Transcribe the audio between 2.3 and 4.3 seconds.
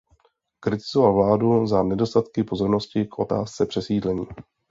pozornosti k otázce přesídlení.